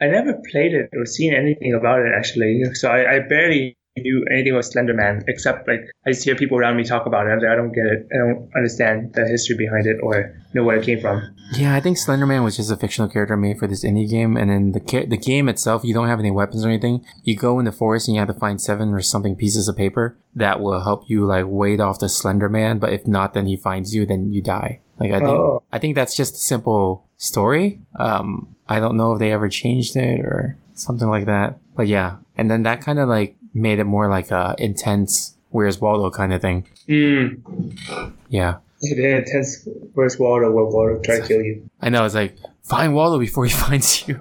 [0.00, 4.24] I never played it or seen anything about it actually, so I, I barely knew
[4.32, 7.30] anything about Slenderman except like I just hear people around me talk about it.
[7.30, 8.08] I'm like, I don't get it.
[8.12, 11.22] I don't understand the history behind it or know where it came from.
[11.52, 14.36] Yeah, I think Slender Man was just a fictional character made for this indie game,
[14.36, 17.04] and then the ca- the game itself, you don't have any weapons or anything.
[17.22, 19.76] You go in the forest and you have to find seven or something pieces of
[19.76, 22.78] paper that will help you like wade off the Slender Man.
[22.78, 24.80] But if not, then he finds you, then you die.
[24.98, 25.62] Like I think Oh.
[25.72, 27.80] I think that's just a simple story.
[27.96, 31.58] Um, I don't know if they ever changed it or something like that.
[31.76, 35.80] But yeah, and then that kind of like made it more like a intense Where's
[35.80, 36.66] Waldo kind of thing.
[36.88, 38.08] Hmm.
[38.28, 38.56] Yeah.
[38.80, 40.50] The intense where's Waldo?
[40.50, 41.70] Where Waldo try to kill you?
[41.80, 44.20] I know, it's like, find Waldo before he finds you.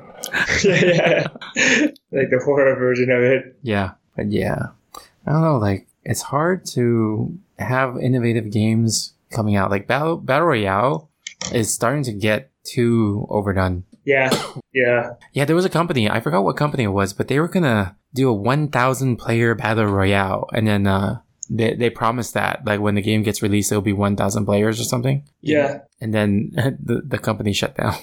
[0.63, 1.87] yeah, yeah.
[2.11, 3.57] like the horror version of it.
[3.63, 3.93] Yeah.
[4.15, 4.67] But yeah.
[5.25, 9.71] I don't know, like, it's hard to have innovative games coming out.
[9.71, 11.09] Like, Battle, Battle Royale
[11.51, 13.85] is starting to get too overdone.
[14.05, 14.29] Yeah,
[14.73, 15.13] yeah.
[15.33, 16.09] Yeah, there was a company.
[16.09, 19.85] I forgot what company it was, but they were gonna do a 1,000 player battle
[19.85, 23.81] royale, and then uh, they they promised that like when the game gets released, it'll
[23.81, 25.23] be 1,000 players or something.
[25.41, 25.79] Yeah.
[26.01, 26.51] And then
[26.83, 27.95] the the company shut down.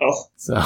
[0.00, 0.62] Oh, So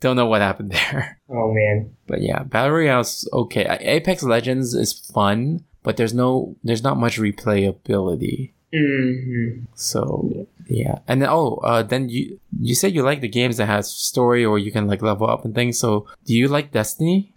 [0.00, 1.20] don't know what happened there.
[1.28, 1.96] oh man.
[2.06, 3.66] But yeah, battle royale's okay.
[3.80, 8.52] Apex Legends is fun, but there's no there's not much replayability.
[8.72, 13.56] Hmm So yeah, and then, oh, uh, then you you said you like the games
[13.56, 15.78] that has story or you can like level up and things.
[15.78, 17.32] So do you like Destiny?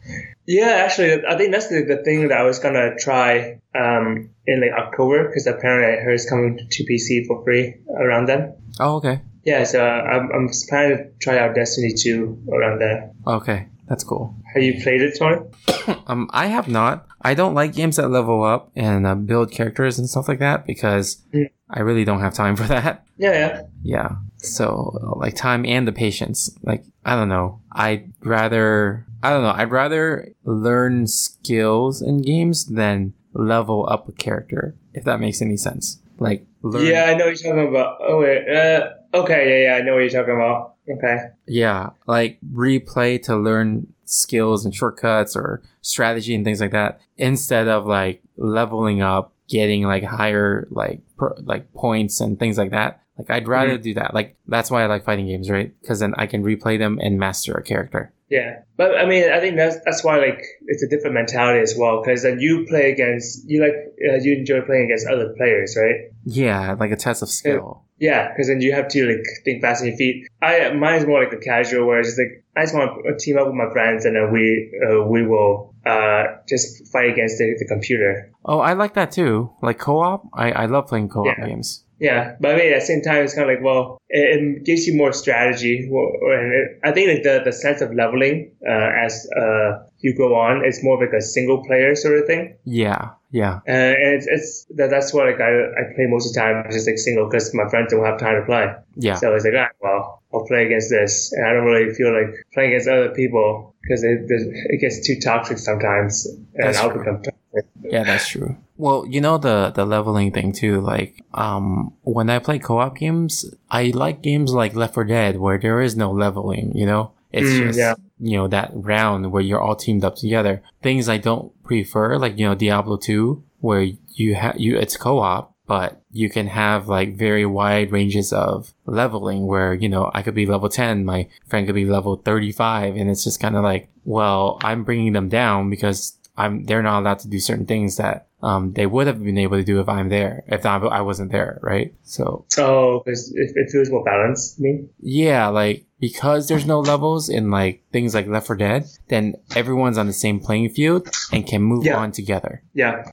[0.47, 4.59] Yeah, actually, I think that's the, the thing that I was gonna try um, in
[4.61, 8.55] like October because apparently I heard it's coming to PC for free around then.
[8.79, 13.11] Oh, okay, Yeah, so I'm, I'm planning to try out Destiny 2 around there.
[13.27, 14.35] okay, that's cool.
[14.53, 15.39] Have you played it, Tori?
[16.07, 17.05] Um, I have not.
[17.23, 20.65] I don't like games that level up and uh, build characters and stuff like that
[20.65, 21.49] because Mm.
[21.69, 23.05] I really don't have time for that.
[23.17, 23.61] Yeah, yeah.
[23.83, 24.09] Yeah.
[24.37, 26.49] So like time and the patience.
[26.63, 27.61] Like I don't know.
[27.71, 29.53] I'd rather I don't know.
[29.55, 34.75] I'd rather learn skills in games than level up a character.
[34.93, 35.99] If that makes any sense.
[36.19, 36.85] Like learn.
[36.85, 37.97] Yeah, I know what you're talking about.
[38.01, 38.47] Oh, wait.
[38.49, 40.75] Uh, okay, yeah, yeah, I know what you're talking about.
[40.89, 41.17] Okay.
[41.47, 41.91] Yeah.
[42.07, 47.85] Like replay to learn skills and shortcuts or strategy and things like that instead of
[47.85, 53.01] like leveling up, getting like higher like per, like points and things like that.
[53.17, 54.13] Like I'd rather do that.
[54.13, 55.73] Like that's why I like fighting games, right?
[55.81, 58.13] Because then I can replay them and master a character.
[58.29, 61.75] Yeah, but I mean, I think that's that's why like it's a different mentality as
[61.77, 62.01] well.
[62.01, 63.73] Because then you play against you like
[64.09, 66.11] uh, you enjoy playing against other players, right?
[66.23, 67.83] Yeah, like a test of skill.
[68.01, 70.27] Yeah, because then you have to like think fast on your feet.
[70.41, 73.37] I mine's more like a casual, where it's just like I just want to team
[73.37, 77.55] up with my friends and then we uh, we will uh, just fight against the,
[77.59, 78.31] the computer.
[78.43, 79.51] Oh, I like that too.
[79.61, 80.27] Like co-op.
[80.33, 81.45] I, I love playing co-op Yeah.
[81.45, 81.85] games.
[82.01, 84.65] Yeah, but I mean, at the same time, it's kind of like, well, it, it
[84.65, 85.87] gives you more strategy.
[85.87, 90.33] And it, I think like the, the sense of leveling uh, as uh, you go
[90.35, 92.57] on is more of like a single player sort of thing.
[92.65, 96.33] Yeah, yeah, Uh, and it's, it's that, that's what like I, I play most of
[96.33, 98.73] the time, just like single, because my friends don't have time to play.
[98.95, 99.15] yeah.
[99.15, 102.33] So it's like, ah, well, I'll play against this, and I don't really feel like
[102.53, 106.99] playing against other people because it, it gets too toxic sometimes, and That's I'll true.
[106.99, 107.69] become toxic.
[107.83, 108.57] Yeah, that's true.
[108.81, 110.81] Well, you know the the leveling thing too.
[110.81, 115.59] Like, um, when I play co-op games, I like games like Left 4 Dead where
[115.59, 116.75] there is no leveling.
[116.75, 117.93] You know, it's Mm, just yeah.
[118.19, 120.63] you know that round where you're all teamed up together.
[120.81, 125.53] Things I don't prefer, like you know Diablo 2, where you have you it's co-op,
[125.67, 130.33] but you can have like very wide ranges of leveling where you know I could
[130.33, 133.89] be level 10, my friend could be level 35, and it's just kind of like,
[134.05, 138.25] well, I'm bringing them down because I'm they're not allowed to do certain things that
[138.43, 141.31] um they would have been able to do if I'm there if I, I wasn't
[141.31, 141.93] there, right?
[142.03, 144.59] So Oh, because it, it feels more balanced.
[144.59, 148.85] I mean, yeah, like because there's no levels in like things like Left 4 Dead,
[149.09, 151.97] then everyone's on the same playing field and can move Yeah.
[151.97, 152.63] on together.
[152.73, 153.03] yeah.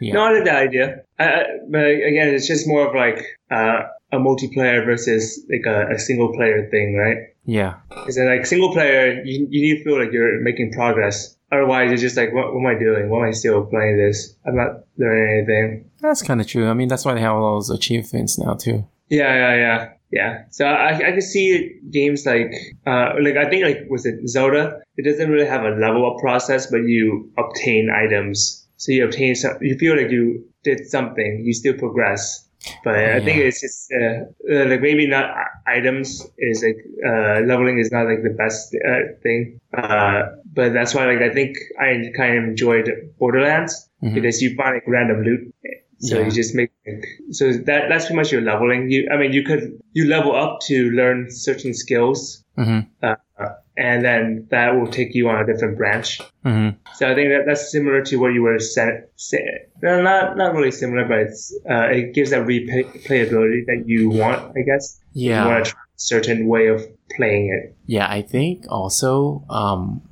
[0.00, 0.14] Yeah.
[0.14, 1.02] No, I like that idea.
[1.18, 3.18] I, but again, it's just more of like
[3.50, 3.80] uh,
[4.12, 7.16] a multiplayer versus like a, a single player thing, right?
[7.44, 7.74] Yeah.
[7.88, 11.34] Because like single player, you, you need to feel like you're making progress.
[11.50, 13.08] Otherwise, you're just like, what, what am I doing?
[13.08, 14.36] Why am I still playing this?
[14.46, 15.90] I'm not learning anything.
[16.00, 16.68] That's kind of true.
[16.68, 18.86] I mean, that's why they have all those achievements now too.
[19.08, 20.42] Yeah, yeah, yeah, yeah.
[20.50, 22.52] So I, I can see games like,
[22.86, 24.80] uh, like I think like was it Zelda?
[24.96, 28.66] It doesn't really have a level up process, but you obtain items.
[28.76, 32.47] So you obtain some, you feel like you did something, you still progress.
[32.84, 35.30] But I think it's just uh, uh, like maybe not
[35.66, 39.60] items is like uh, leveling is not like the best uh, thing.
[39.72, 44.14] Uh, but that's why like I think I kind of enjoyed Borderlands Mhm.
[44.14, 45.54] because you find like random loot.
[46.00, 46.26] So Yeah.
[46.26, 46.70] you just make
[47.30, 48.90] so that that's pretty much your leveling.
[48.90, 53.16] You I mean you could you level up to learn certain skills, hmm uh,
[53.78, 56.20] and then that will take you on a different branch.
[56.42, 59.02] hmm So I think that that's similar to what you were saying.
[59.82, 64.40] No, not not really similar, but it's uh, it gives that replayability that you want.
[64.56, 65.54] I guess Yeah, you Yeah.
[65.54, 66.86] want to try a certain way of
[67.16, 67.76] playing it.
[67.86, 68.06] Yeah.
[68.10, 70.02] I think also, um,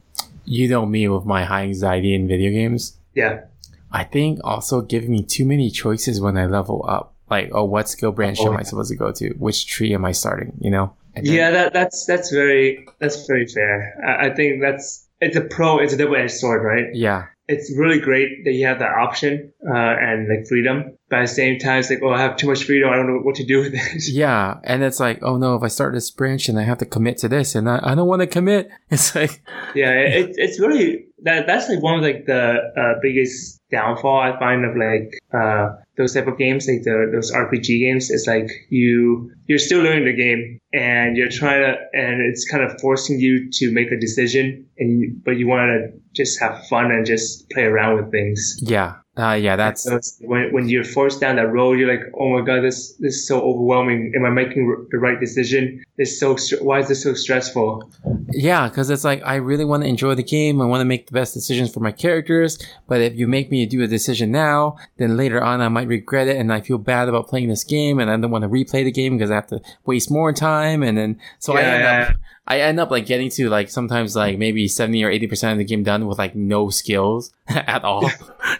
[0.45, 2.97] you know me with my high anxiety in video games.
[3.15, 3.45] Yeah,
[3.91, 7.15] I think also giving me too many choices when I level up.
[7.29, 9.31] Like, oh, what skill branch Oh, am I supposed to go to?
[9.39, 10.53] Which tree am I starting?
[10.61, 10.95] You know?
[11.23, 11.51] Yeah.
[11.51, 13.95] That that's that's very that's very fair.
[14.07, 15.79] I, I think that's it's a pro.
[15.79, 16.87] It's a double edged sword, right?
[16.95, 17.27] Yeah.
[17.49, 20.97] it's really great that you have that option uh, and like freedom.
[21.09, 22.91] But at the same time, it's like, oh, I have too much freedom.
[22.91, 24.09] I don't know what to do with it.
[24.13, 24.59] Yeah.
[24.65, 27.19] And it's like, oh no, if I start this branch and I have to commit
[27.19, 28.69] to this and I, I don't want to commit.
[28.91, 29.43] It's like,
[29.75, 34.39] yeah, it, it's really that that's like one of like the uh, biggest downfall I
[34.39, 38.11] find of like uh, those type of games, like the those RPG games.
[38.11, 42.62] It's like you you're still learning the game and you're trying to, and it's kind
[42.62, 46.65] of forcing you to make a decision, and you, but you want to just have
[46.69, 48.59] fun and just play around with things.
[48.62, 48.95] Yeah.
[49.19, 49.89] Uh, yeah, that's
[50.21, 53.27] when, when you're forced down that road, you're like, oh my god, this this is
[53.27, 54.13] so overwhelming.
[54.15, 55.83] Am I making r- the right decision?
[55.97, 57.91] It's so why is this so stressful?
[58.31, 60.61] Yeah, because it's like I really want to enjoy the game.
[60.61, 62.59] I want to make the best decisions for my characters.
[62.89, 66.29] But if you make me do a decision now, then later on I might regret
[66.29, 68.85] it, and I feel bad about playing this game, and I don't want to replay
[68.85, 70.83] the game because I have to waste more time.
[70.83, 72.17] And then so I end yeah, up
[72.49, 75.59] I end up like getting to like sometimes like maybe seventy or eighty percent of
[75.59, 78.09] the game done with like no skills at all.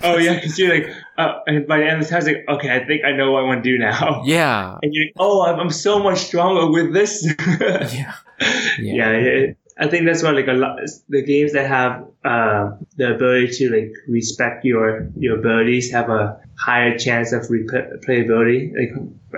[0.03, 2.44] Oh yeah, because you're like, uh, and by the end of the time, it's like,
[2.49, 4.22] okay, I think I know what I want to do now.
[4.27, 7.25] yeah, And you're like, oh, I'm, I'm so much stronger with this.
[7.61, 8.14] yeah,
[8.81, 13.14] yeah, it, I think that's why like a lot the games that have uh, the
[13.14, 18.92] ability to like respect your your abilities have a higher chance of replayability, like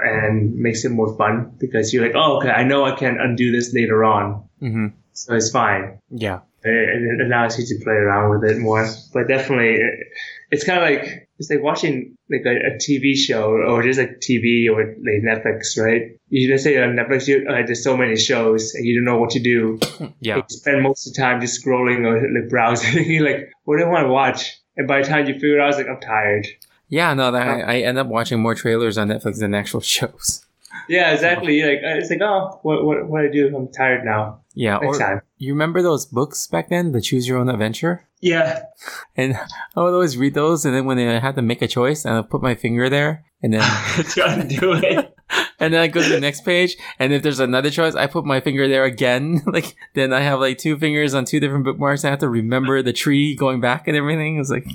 [0.05, 3.51] and makes it more fun because you're like, oh, okay, I know I can undo
[3.51, 5.99] this later on, hmm so it's fine.
[6.11, 10.07] yeah, It, it allows you to play around with it more, but definitely it,
[10.51, 14.21] it's kind of like it's like watching like a, a TV show or just like
[14.21, 16.19] TV or like Netflix, right?
[16.31, 19.19] You just say on Netflix, you, uh, there's so many shows and you don't know
[19.21, 19.79] what to do.
[20.21, 23.05] yeah, You spend most of the time just scrolling or like browsing.
[23.11, 24.59] You're like, what do I want to watch?
[24.77, 26.47] And by the time you figure it out, it's like I'm tired.
[26.89, 27.15] yeah.
[27.15, 30.45] No, that I, I end up watching more trailers on Netflix than actual shows.
[30.89, 31.63] Yeah, exactly.
[31.63, 33.57] Like uh, it's like oh, what what what do I do?
[33.57, 34.41] I'm tired now.
[34.59, 35.21] Yeah, time.
[35.37, 38.09] you remember those books back then, the Choose Your Own Adventure?
[38.21, 38.65] Yeah,
[39.17, 39.37] And
[39.77, 42.17] I would always read those, and then when I had to make a choice, and
[42.17, 43.61] I put my finger there, and then
[44.11, 45.15] trying to do it.
[45.61, 48.25] and then I go to the next page, and if there's another choice, I put
[48.25, 49.43] my finger there again.
[49.47, 52.05] like then I have like two fingers on two different bookmarks.
[52.05, 54.35] I have to remember the tree going back and everything.
[54.35, 54.67] It was like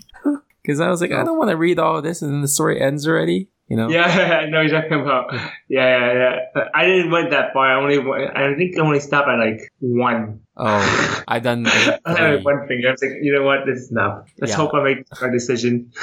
[0.61, 1.25] because I was like, I oh.
[1.25, 3.49] don't want to read all of this, and then the story ends already.
[3.69, 3.89] You know?
[3.89, 4.05] Yeah,
[4.43, 5.33] I know you're talking about.
[5.33, 6.13] Yeah, yeah,
[6.55, 6.63] yeah.
[6.75, 7.65] I didn't went that far.
[7.65, 10.41] I only, went- I think I only stopped at like one.
[10.57, 11.63] Oh, I've done.
[11.87, 12.89] Like, I had one finger.
[12.89, 13.65] I was like, you know what?
[13.65, 14.29] This is enough.
[14.39, 14.57] Let's Yeah.
[14.57, 15.91] hope I make the right decision.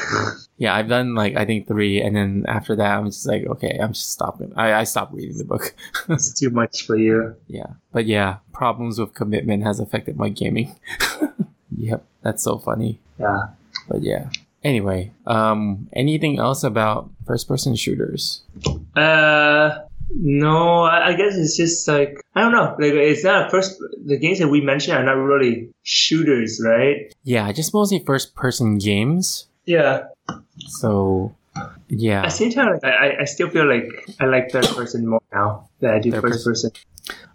[0.56, 3.78] Yeah, I've done like I think three, and then after that, I'm just like, okay,
[3.80, 4.52] I'm just stopping.
[4.56, 5.74] I I stopped reading the book.
[6.10, 7.34] it's too much for you.
[7.48, 7.80] Yeah.
[7.92, 10.76] But yeah, problems with commitment has affected my gaming.
[11.74, 12.04] yep.
[12.22, 12.98] That's so funny.
[13.18, 13.40] Yeah.
[13.88, 14.28] But yeah.
[14.62, 18.42] Anyway, um anything else about first person shooters?
[18.94, 19.78] Uh,
[20.14, 22.76] no, I, I guess it's just like I don't know.
[22.78, 23.80] Like it's not first.
[24.04, 27.12] The games that we mentioned are not really shooters, right?
[27.24, 29.46] Yeah, just mostly first person games.
[29.64, 30.04] Yeah.
[30.80, 31.34] So
[31.88, 32.20] yeah.
[32.22, 33.88] At the same time, like, I, I still feel like
[34.20, 36.70] I like third person more now than I do Third first person.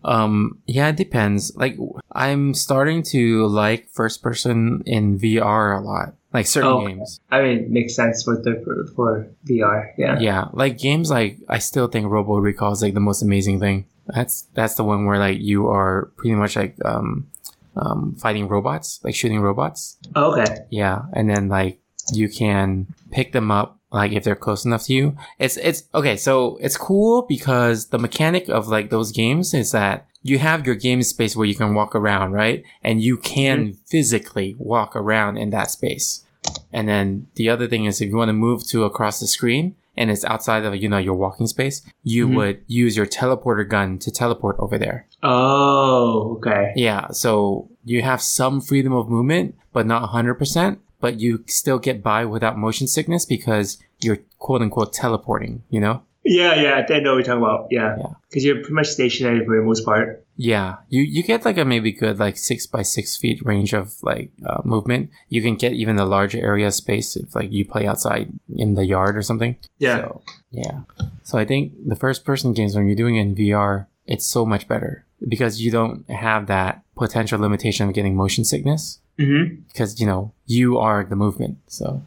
[0.04, 1.56] Um yeah, it depends.
[1.56, 1.78] Like
[2.12, 6.14] I'm starting to like first person in VR a lot.
[6.36, 6.86] Like certain Oh.
[6.88, 7.20] games.
[7.32, 9.92] I mean, it makes sense for third for, for VR.
[9.98, 10.20] Yeah.
[10.20, 13.86] Yeah, like games like I still think Robo Recall is like the most amazing thing.
[14.08, 17.28] That's that's the one where like you are pretty much like um
[17.76, 19.98] um fighting robots, like shooting robots.
[20.16, 20.66] Oh, okay.
[20.70, 21.80] Yeah, and then like
[22.14, 25.16] you can pick them up like if they're close enough to you.
[25.40, 30.06] It's it's okay, so it's cool because the mechanic of like those games is that
[30.22, 32.64] you have your game space where you can walk around, right?
[32.84, 36.24] And you can physically walk around in that space.
[36.74, 39.76] And then the other thing is if you want to move to across the screen
[39.98, 42.36] and it's outside of you know your walking space, you Mhm.
[42.36, 45.08] would use your teleporter gun to teleport over there.
[45.24, 46.74] Oh, okay.
[46.76, 52.04] Yeah, so you have some freedom of movement, but not 100%, but you still get
[52.04, 56.02] by without motion sickness because you're quote unquote teleporting, you know?
[56.26, 56.86] Yeah, yeah.
[56.90, 57.68] I know what you're talking about.
[57.70, 57.96] Yeah.
[58.00, 58.08] Yeah.
[58.28, 60.26] Because you're pretty much stationary for the most part.
[60.38, 63.94] Yeah, you, you get like a maybe good like six by six feet range of
[64.04, 65.12] like uh, movement.
[65.30, 68.86] You can get even the larger area space if like you play outside in the
[68.86, 69.56] yard or something.
[69.78, 69.98] Yeah.
[69.98, 70.80] So, yeah.
[71.24, 74.46] So I think the first person games when you're doing it in VR, it's so
[74.46, 79.62] much better because you don't have that potential limitation of getting motion sickness Mm-hmm.
[79.72, 81.60] because you know you are the movement.
[81.68, 82.02] So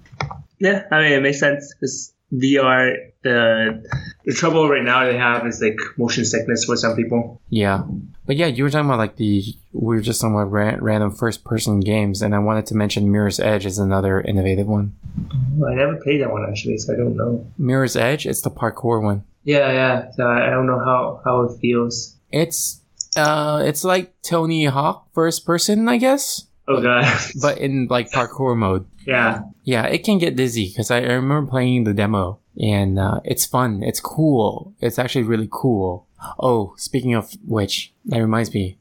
[0.59, 3.83] Yeah, I mean, it makes sense because VR, the
[4.25, 7.41] the trouble right now they have is like motion sickness for some people.
[7.49, 7.83] yeah,
[8.27, 11.11] but yeah, you were talking about like the we were just talking about ran- random
[11.11, 14.95] first person games, and I wanted to mention Mirror's Edge is another innovative one.
[15.67, 17.47] I never played that one actually, so I don't know.
[17.57, 19.25] Mirror's Edge, it's the parkour one.
[19.45, 20.11] Yeah, yeah.
[20.12, 22.17] So I I don't know how how it feels.
[22.31, 22.83] It's
[23.17, 27.06] uh, it's like Tony Hawk first person, I guess, Oh god.
[27.40, 28.87] but in like parkour mode.
[29.06, 29.40] yeah.
[29.64, 33.83] Yeah, it can get dizzy because I, remember playing the demo and uh, it's fun.
[33.83, 34.75] It's cool.
[34.81, 36.06] It's actually really cool.
[36.38, 38.79] Oh, speaking of which, that reminds me.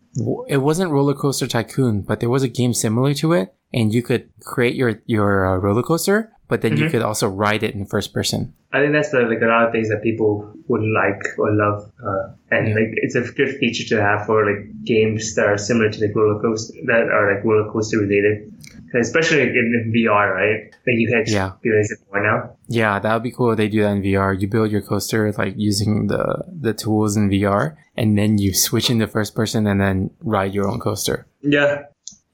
[0.48, 4.02] It wasn't Roller Coaster Tycoon, but there was a game similar to it, and you
[4.02, 6.92] could create your your uh, roller coaster, but then you Mhm.
[6.92, 8.54] could also ride it in first person.
[8.74, 11.90] I think that's the, like a lot of things that people would like or love,
[12.04, 12.76] uh, and Yeah.
[12.76, 16.14] like it's a good feature to have for like games that are similar to like
[16.16, 18.52] roller coaster that are like roller coaster related,
[18.94, 20.60] especially like, in VR, right?
[20.86, 21.54] Like you can Yeah.
[21.54, 22.52] experience it more now.
[22.68, 24.34] Yeah, that would be cool if they do that in VR.
[24.34, 28.90] You build your coaster like using the the tools in VR, and then you switch
[28.90, 31.26] into first person and then ride your own coaster.
[31.42, 31.84] Yeah.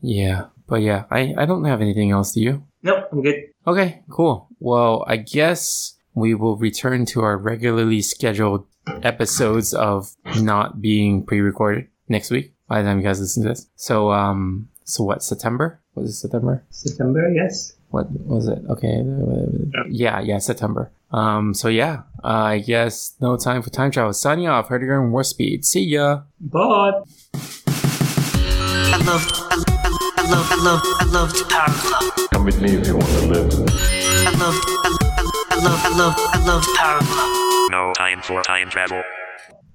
[0.01, 2.33] Yeah, but yeah, I I don't have anything else.
[2.33, 2.63] Do you?
[2.83, 3.09] Nope.
[3.11, 3.35] I'm good.
[3.65, 4.47] Okay, cool.
[4.59, 8.65] Well, I guess we will return to our regularly scheduled
[9.03, 13.67] episodes of not being pre-recorded next week by the time you guys listen to this.
[13.75, 15.23] So, um, so what?
[15.23, 15.79] September?
[15.95, 16.65] Was it September?
[16.69, 17.31] September.
[17.31, 17.73] Yes.
[17.89, 18.59] What was it?
[18.69, 19.03] Okay,
[19.89, 20.91] yeah, yeah, September.
[21.11, 24.13] Um, so yeah, uh, I guess no time for time travel.
[24.13, 24.67] Signing off.
[24.69, 25.63] Heard your war speed.
[25.63, 26.23] See ya.
[26.39, 26.91] Bye.
[28.95, 29.62] I love, I love,
[30.23, 32.29] I love, I love, I love Power Glove.
[32.31, 33.51] Come with me if you want to live.
[33.51, 34.55] I love,
[34.85, 37.71] I love, I love, I love, I love Power Glove.
[37.71, 39.03] No time for time travel.